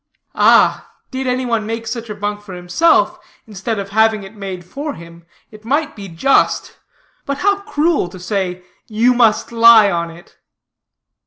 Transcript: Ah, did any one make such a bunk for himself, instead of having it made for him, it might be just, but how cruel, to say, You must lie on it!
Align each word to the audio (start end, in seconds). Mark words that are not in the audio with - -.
Ah, 0.33 0.91
did 1.11 1.27
any 1.27 1.45
one 1.45 1.67
make 1.67 1.85
such 1.85 2.09
a 2.09 2.15
bunk 2.15 2.41
for 2.41 2.55
himself, 2.55 3.19
instead 3.45 3.77
of 3.77 3.89
having 3.89 4.23
it 4.23 4.33
made 4.35 4.65
for 4.65 4.95
him, 4.95 5.27
it 5.51 5.63
might 5.63 5.95
be 5.95 6.07
just, 6.07 6.79
but 7.23 7.37
how 7.37 7.59
cruel, 7.59 8.09
to 8.09 8.19
say, 8.19 8.63
You 8.87 9.13
must 9.13 9.51
lie 9.51 9.91
on 9.91 10.09
it! 10.09 10.39